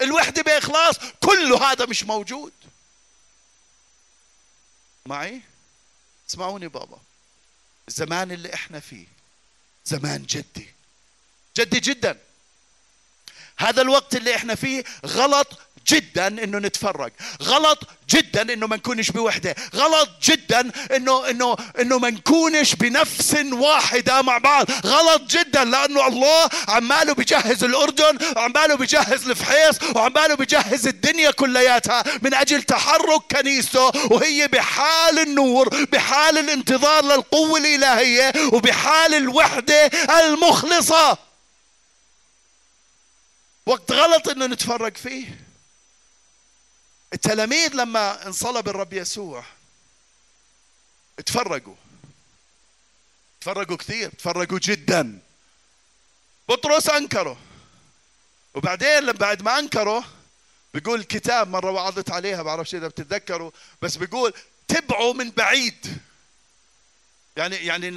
[0.00, 2.52] الوحدة بإخلاص كله هذا مش موجود.
[5.06, 5.40] معي؟
[6.30, 6.98] اسمعوني بابا.
[7.88, 9.06] الزمان اللي إحنا فيه
[9.84, 10.74] زمان جدي.
[11.56, 12.18] جدي جدا.
[13.56, 15.58] هذا الوقت اللي إحنا فيه غلط
[15.88, 17.78] جدا إنه نتفرق غلط
[18.10, 19.54] جدا إنه ما نكونش بوحدة.
[19.74, 24.66] غلط جدا انه انه إنه ما نكونش بنفس واحدة مع بعض.
[24.86, 32.34] غلط جدا لأنه الله عماله بجهز الأردن وعماله بجهز الفحيص وعماله بجهز الدنيا كلياتها من
[32.34, 39.86] أجل تحرك كنيسته وهي بحال النور بحال الانتظار للقوة الإلهية وبحال الوحدة
[40.20, 41.18] المخلصة.
[43.66, 45.43] وقت غلط إنه نتفرق فيه.
[47.14, 49.44] التلاميذ لما انصلب الرب يسوع
[51.18, 51.74] اتفرقوا
[53.40, 55.18] تفرقوا كثير تفرقوا جدا.
[56.48, 57.36] بطرس أنكره.
[58.54, 60.04] وبعدين بعد ما أنكره
[60.74, 63.50] بيقول الكتاب مرة وعظت عليها بعرفش إذا بتتذكروا
[63.82, 64.32] بس بيقول
[64.68, 65.98] تبعوا من بعيد.
[67.36, 67.90] يعني يعني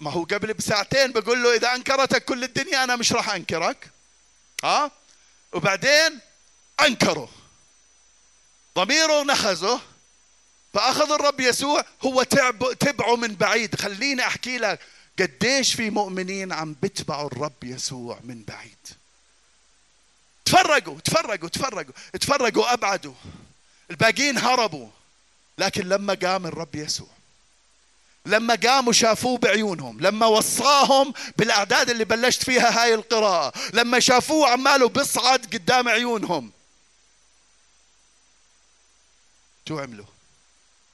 [0.00, 3.90] ما هو قبل بساعتين بقول له إذا أنكرتك كل الدنيا أنا مش راح أنكرك.
[4.64, 4.90] ها
[5.52, 6.20] وبعدين
[6.80, 7.28] أنكره.
[8.76, 9.80] ضميره نخزه
[10.74, 12.22] فأخذ الرب يسوع هو
[12.80, 13.74] تبعه من بعيد.
[13.74, 14.80] خليني أحكي لك
[15.18, 18.78] قديش في مؤمنين عم بتبعوا الرب يسوع من بعيد.
[20.44, 23.14] تفرقوا تفرقوا تفرقوا تفرقوا أبعدوا.
[23.90, 24.88] الباقيين هربوا.
[25.58, 27.08] لكن لما قام الرب يسوع
[28.26, 34.88] لما قاموا شافوه بعيونهم لما وصاهم بالأعداد اللي بلشت فيها هاي القراءة لما شافوه عماله
[34.88, 36.50] بيصعد قدام عيونهم
[39.68, 40.06] شو عملوا؟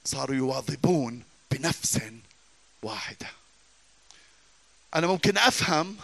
[0.05, 1.99] صاروا يواظبون بنفس
[2.83, 3.27] واحدة.
[4.95, 5.97] أنا ممكن أفهم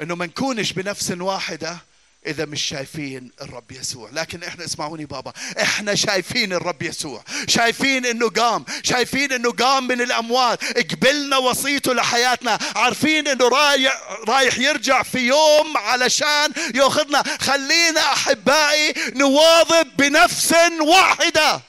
[0.00, 1.78] أنه ما نكونش بنفس واحدة
[2.26, 4.10] إذا مش شايفين الرب يسوع.
[4.12, 5.32] لكن إحنا اسمعوني بابا.
[5.62, 7.24] إحنا شايفين الرب يسوع.
[7.48, 8.64] شايفين إنه قام.
[8.82, 12.58] شايفين إنه قام من الأموات قبلنا وصيته لحياتنا.
[12.76, 17.22] عارفين إنه رايح, رايح يرجع في يوم علشان يأخذنا.
[17.40, 21.60] خلينا أحبائي نواظب بنفس واحدة.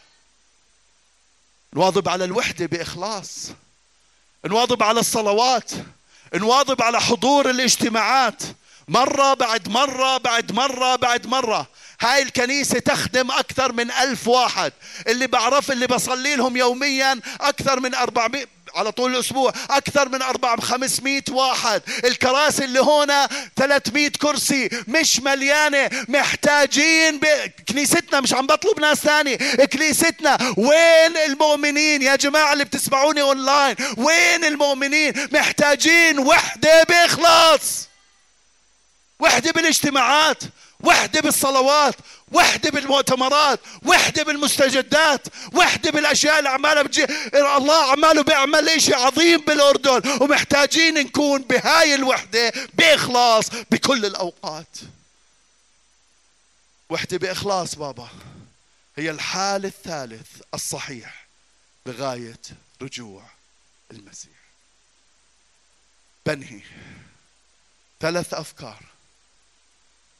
[1.74, 3.52] نواظب على الوحدة بإخلاص.
[4.46, 5.72] نواظب على الصلوات.
[6.36, 8.44] نواظب على حضور الاجتماعات.
[8.92, 11.68] مرة بعد مرة بعد مرة بعد مرة.
[12.02, 14.74] هاي الكنيسة تخدم أكثر من ألف واحد.
[15.08, 18.46] اللي بعرف اللي بصلي لهم يوميا أكثر من 400
[18.76, 21.82] على طول الأسبوع أكثر من 400 500 واحد.
[22.06, 25.90] الكراسي اللي هنا 300 كرسي مش مليانة.
[26.08, 27.26] محتاجين ب...
[27.70, 34.46] كنيستنا مش عم بطلب ناس ثاني كنيستنا وين المؤمنين؟ يا جماعة اللي بتسمعوني أونلاين وين
[34.46, 37.88] المؤمنين؟ محتاجين وحدة بإخلاص.
[39.20, 40.44] وحدة بالاجتماعات
[40.80, 41.96] وحدة بالصلوات
[42.32, 47.06] وحدة بالمؤتمرات وحدة بالمستجدات وحدة بالأشياء اللي عمالها بتجي.
[47.36, 54.78] الله عماله بيعمل إشي عظيم بالأردن ومحتاجين نكون بهاي الوحدة بإخلاص بكل الأوقات.
[56.90, 58.10] وحدة بإخلاص بابا
[58.98, 61.28] هي الحال الثالث الصحيح
[61.86, 62.40] لغاية
[62.82, 63.24] رجوع
[63.92, 64.38] المسيح.
[66.26, 66.62] بنهي.
[68.00, 68.84] ثلاث أفكار.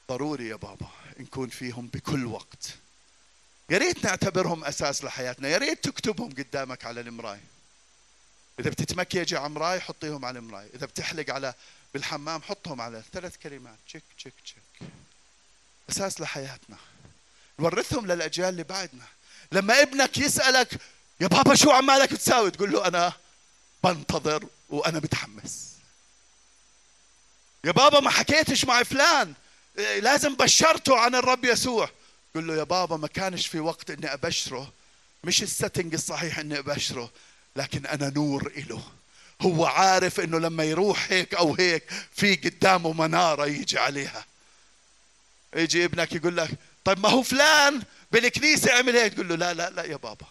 [0.10, 0.88] ضروري يا بابا
[1.20, 2.70] نكون فيهم بكل وقت.
[3.70, 7.40] يا ريت نعتبرهم أساس لحياتنا يا ريت تكتبهم قدامك على المراي
[8.60, 11.54] إذا بتتمكيجي على مراي حطيهم على المراي إذا بتحلق على
[11.94, 14.90] بالحمام حطهم على ثلاث كلمات check check check.
[15.90, 16.78] أساس لحياتنا.
[17.60, 19.06] نورثهم للأجيال اللي بعدنا.
[19.52, 20.82] لما ابنك يسألك
[21.22, 23.14] يا بابا شو عمالك تساوي؟ تقول له أنا
[23.84, 25.74] بنتظر وأنا متحمس.
[27.64, 29.34] يا بابا ما حكيتش مع فلان.
[29.78, 31.90] لازم بشرته عن الرب يسوع.
[32.36, 34.74] قل له يا بابا ما كانش في وقت إني أبشره.
[35.24, 37.12] مش السيتنج الصحيح إني أبشره
[37.56, 38.84] لكن أنا نور إله.
[39.42, 44.26] هو عارف إنه لما يروح هيك أو هيك في قدامه منارة يجي عليها.
[45.56, 46.50] يجي ابنك يقول لك
[46.86, 49.14] طيب ما هو فلان بالكنيسة عمل هيك.
[49.14, 50.26] تقول له لا لا لا يا بابا.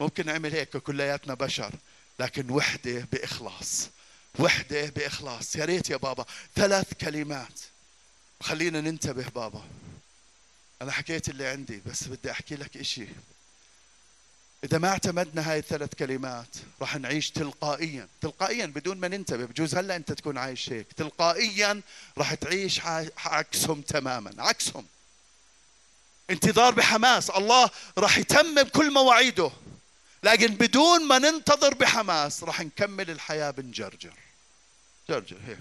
[0.00, 1.72] ممكن نعمل هيك كلياتنا بشر
[2.18, 3.88] لكن وحدة بإخلاص.
[4.38, 5.56] وحدة بإخلاص.
[5.56, 6.24] يا ريت يا بابا.
[6.56, 7.60] ثلاث كلمات.
[8.40, 9.64] خلينا ننتبه بابا.
[10.82, 13.06] أنا حكيت اللي عندي بس بدي أحكي لك إشي.
[14.64, 18.08] إذا ما اعتمدنا هاي الثلاث كلمات راح نعيش تلقائيا.
[18.20, 20.86] تلقائيا بدون ما ننتبه بجوز هلأ أنت تكون عايش هيك.
[20.96, 21.80] تلقائيا
[22.18, 22.80] راح تعيش
[23.16, 24.34] عكسهم تماما.
[24.38, 24.86] عكسهم.
[26.30, 27.30] انتظار بحماس.
[27.30, 29.50] الله راح يتمم كل مواعيده.
[30.22, 34.14] لكن بدون ما ننتظر بحماس راح نكمل الحياة بنجرجر.
[35.08, 35.58] جرجر هيك.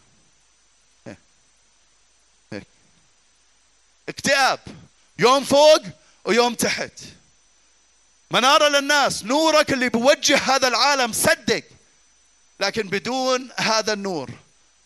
[4.09, 4.59] اكتئاب
[5.19, 5.81] يوم فوق
[6.25, 6.91] ويوم تحت.
[8.31, 11.63] منارة للناس نورك اللي بوجه هذا العالم صدق
[12.59, 14.31] لكن بدون هذا النور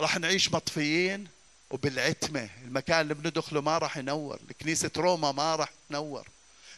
[0.01, 1.27] راح نعيش مطفيين
[1.69, 2.49] وبالعتمة.
[2.63, 6.27] المكان اللي بندخله ما راح ينور كنيسة روما ما راح تنور.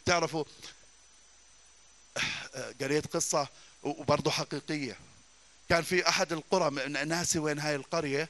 [0.05, 0.43] تعرفوا
[2.81, 3.47] قريت قصة
[3.83, 4.97] وبرضه حقيقية.
[5.69, 8.29] كان في أحد القرى ناسي وين هاي القرية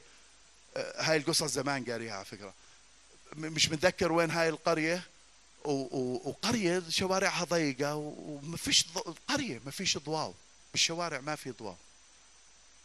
[0.76, 2.54] هاي القصة زمان قاريها على فكرة.
[3.36, 5.02] مش متذكر وين هاي القرية.
[5.64, 8.84] وقرية شوارعها ضيقة وما فيش
[9.28, 10.34] قرية ما فيش ضواو.
[10.72, 11.76] بالشوارع ما في ضواو.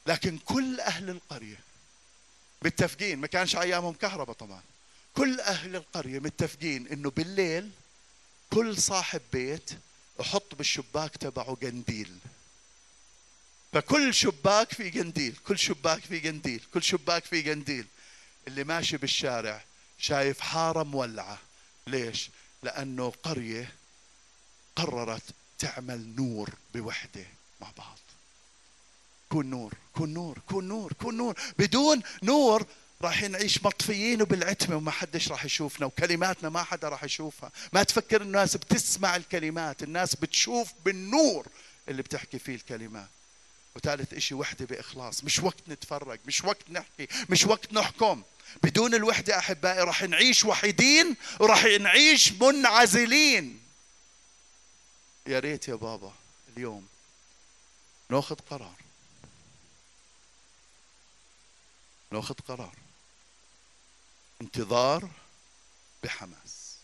[0.08, 1.60] لكن كل أهل القرية
[2.62, 4.62] متفقين ما كانش أيامهم كهرباء طبعا.
[5.16, 7.70] كل أهل القرية متفقين إنه بالليل
[8.54, 9.72] كل صاحب بيت
[10.20, 12.18] يحط بالشباك تبعه قنديل.
[13.74, 17.86] فكل شباك في قنديل كل شباك في قنديل كل شباك في قنديل.
[18.48, 19.64] اللي ماشي بالشارع
[20.00, 21.38] شايف حارة مولعة.
[21.88, 22.30] ليش؟
[22.64, 23.72] لأنه قرية
[24.76, 25.24] قررت
[25.60, 27.26] تعمل نور بوحدة
[27.62, 27.98] مع بعض.
[29.30, 31.36] كون نور كون نور كون نور كون نور.
[31.58, 32.66] بدون نور
[33.02, 37.52] راح نعيش مطفيين وبالعتمة وما حدش راح يشوفنا وكلماتنا ما حدا راح يشوفها.
[37.74, 41.48] ما تفكر الناس بتسمع الكلمات الناس بتشوف بالنور
[41.88, 43.10] اللي بتحكي فيه الكلمات.
[43.76, 45.24] وثالث إشي وحدة بإخلاص.
[45.24, 48.24] مش وقت نتفرج مش وقت نحكي مش وقت نحكم.
[48.64, 53.64] بدون الوحدة أحبائي راح نعيش وحيدين وراح نعيش منعزلين.
[55.28, 56.14] يا ريت يا بابا
[56.58, 56.88] اليوم
[58.10, 58.76] ناخذ قرار.
[62.12, 62.76] ناخذ قرار.
[64.42, 65.10] انتظار
[66.04, 66.76] بحماس.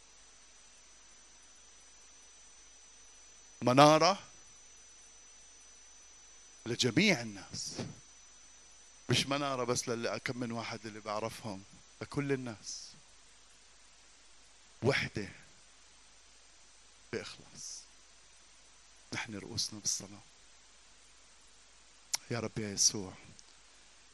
[3.61, 4.23] منارة
[6.65, 7.75] لجميع الناس.
[9.09, 11.63] مش منارة بس للي كم من واحد اللي بعرفهم
[12.01, 12.91] لكل الناس.
[14.83, 15.29] وحدة
[17.13, 17.81] بإخلاص.
[19.13, 20.21] نحن رؤوسنا بالصلاة.
[22.31, 23.13] يا رب يا يسوع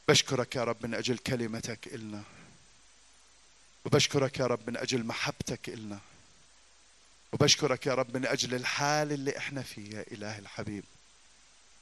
[0.08, 2.22] بشكرك يا رب من أجل كلمتك إلنا.
[3.84, 6.00] وبشكرك يا رب من أجل محبتك إلنا.
[7.32, 10.84] وبشكرك يا رب من أجل الحال اللي إحنا فيه يا إله الحبيب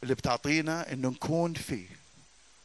[0.02, 1.99] اللي بتعطينا إنه نكون فيه.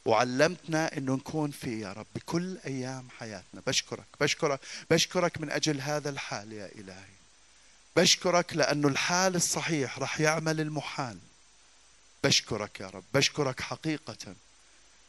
[0.06, 3.62] وعلمتنا إنه نكون فيه يا رب بكل أيام حياتنا.
[3.68, 4.60] بشكرك بشكرك
[4.92, 7.16] بشكرك من أجل هذا الحال يا إلهي.
[7.96, 11.18] بشكرك لأنه الحال الصحيح رح يعمل المحال.
[12.24, 14.36] بشكرك يا رب بشكرك حقيقة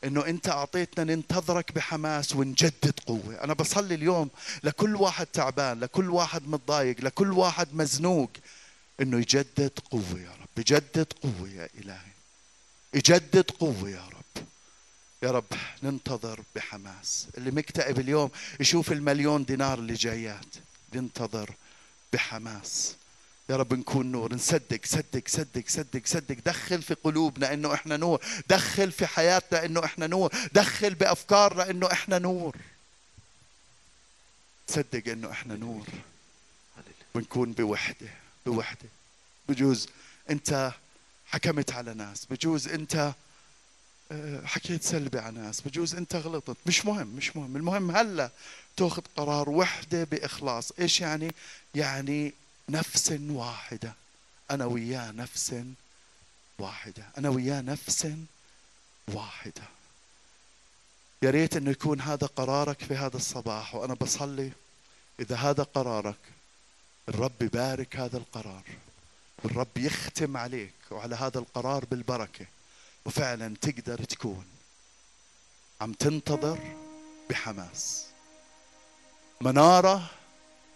[0.04, 3.44] إنه أنت أعطيتنا ننتظرك بحماس ونجدد قوة.
[3.44, 4.30] أنا بصلي اليوم
[4.64, 8.30] لكل واحد تعبان لكل واحد متضايق لكل واحد مزنوق
[9.00, 12.12] إنه يجدد قوة يا رب يجدد قوة يا إلهي.
[12.94, 14.25] يجدد قوة يا رب.
[15.22, 15.44] يا رب
[15.82, 17.26] ننتظر بحماس.
[17.38, 20.54] اللي مكتئب اليوم يشوف المليون دينار اللي جايات.
[20.94, 21.50] ننتظر
[22.12, 22.96] بحماس.
[23.50, 26.36] يا رب نكون نور نصدق صدق صدق صدق صدق.
[26.44, 28.24] دخل في قلوبنا إنه إحنا نور.
[28.48, 30.32] دخل في حياتنا إنه إحنا نور.
[30.52, 32.56] دخل بأفكارنا إنه إحنا نور.
[34.68, 35.86] صدق إنه إحنا نور.
[37.14, 38.08] ونكون بوحدة
[38.46, 38.88] بوحدة.
[39.48, 39.88] بجوز
[40.30, 40.72] أنت
[41.26, 42.26] حكمت على ناس.
[42.30, 43.12] بجوز أنت
[44.44, 46.56] حكيت سلبي على ناس بجوز أنت غلطت.
[46.66, 47.56] مش مهم مش مهم.
[47.56, 48.30] المهم هلا
[48.76, 50.72] تأخذ قرار وحدة بإخلاص.
[50.78, 51.32] إيش يعني؟
[51.74, 52.32] يعني
[52.68, 53.94] نفس واحدة.
[54.50, 55.54] أنا وياه نفس
[56.58, 57.02] واحدة.
[57.18, 58.08] أنا وياه نفس
[59.08, 59.62] واحدة.
[61.22, 64.52] يا ريت إنه يكون هذا قرارك في هذا الصباح وأنا بصلي
[65.20, 66.18] إذا هذا قرارك
[67.08, 68.62] الرب يبارك هذا القرار.
[69.44, 72.46] والرب يختم عليك وعلى هذا القرار بالبركة.
[73.06, 74.44] وفعلا تقدر تكون
[75.80, 76.58] عم تنتظر
[77.30, 78.06] بحماس.
[79.40, 80.10] منارة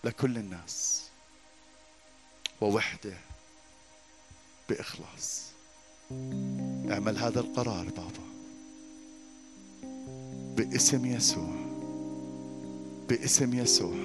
[0.04, 1.02] لكل الناس.
[2.60, 3.14] ووحدة
[4.68, 5.42] بإخلاص.
[6.90, 8.30] اعمل هذا القرار بابا.
[10.56, 11.54] باسم يسوع.
[13.08, 13.96] باسم يسوع.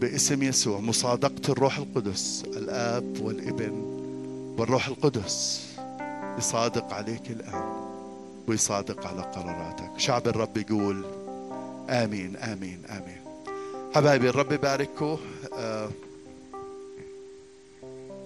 [0.00, 0.80] باسم يسوع.
[0.80, 3.72] مصادقة الروح القدس الآب والابن
[4.58, 5.69] والروح القدس.
[6.38, 7.80] يصادق عليك الآن
[8.48, 9.90] ويصادق على قراراتك.
[9.96, 11.04] شعب الرب يقول
[11.90, 13.20] آمين آمين آمين.
[13.94, 15.18] حبايبي الرب يبارككم.
[15.54, 15.88] آه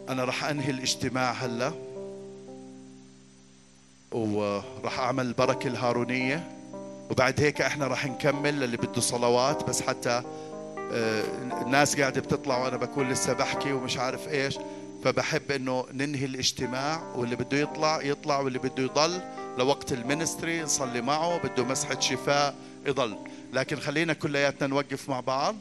[0.09, 1.73] أنا راح أنهي الاجتماع هلا.
[4.13, 6.51] وراح أعمل البركة الهارونية.
[7.11, 10.23] وبعد هيك إحنا راح نكمل للي بده صلوات بس حتى
[10.93, 11.25] آه،
[11.63, 14.59] الناس قاعدة بتطلع وأنا بكون لسه بحكي ومش عارف إيش.
[15.05, 19.21] فبحب إنه ننهي الاجتماع واللي بده يطلع يطلع واللي بده يضل
[19.59, 22.55] لوقت المينستري نصلي معه بده مسحة شفاء
[22.87, 23.17] يضل.
[23.53, 25.57] لكن خلينا كلياتنا نوقف مع بعض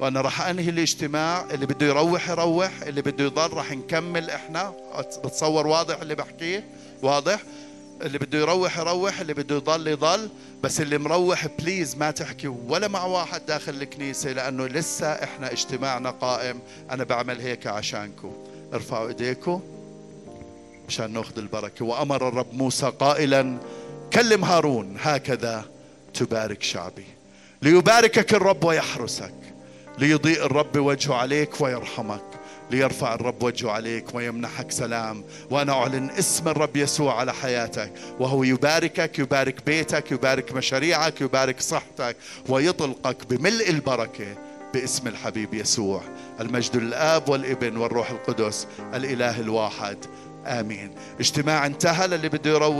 [0.00, 4.74] وأنا راح أنهي الاجتماع اللي بده يروح يروح اللي بده يضل راح نكمل إحنا.
[5.24, 6.64] بتصور واضح اللي بحكيه؟
[7.02, 7.42] واضح.
[8.02, 10.28] اللي بده يروح يروح اللي بده يضل يضل.
[10.62, 16.10] بس اللي مروح بليز ما تحكي ولا مع واحد داخل الكنيسة لأنه لسه إحنا اجتماعنا
[16.10, 16.58] قائم.
[16.90, 18.32] أنا بعمل هيك عشانكم.
[18.74, 19.60] ارفعوا إيديكم
[20.88, 21.84] مشان ناخذ البركة.
[21.84, 23.58] وأمر الرب موسى قائلا
[24.12, 25.64] كلم هارون هكذا
[26.14, 27.04] تبارك شعبي.
[27.62, 29.34] ليباركك الرب ويحرسك
[29.98, 32.24] ليضيء الرب وجهه عليك ويرحمك
[32.70, 35.24] ليرفع الرب وجهه عليك ويمنحك سلام.
[35.50, 37.92] وأنا أعلن اسم الرب يسوع على حياتك.
[38.20, 42.16] وهو يباركك يبارك بيتك يبارك مشاريعك يبارك صحتك
[42.48, 46.02] ويطلقك بملء البركة باسم الحبيب يسوع
[46.40, 49.98] المجد للاب والابن والروح القدس الإله الواحد.
[50.46, 50.94] آمين.
[51.20, 52.78] اجتماع انتهى للي بده يروح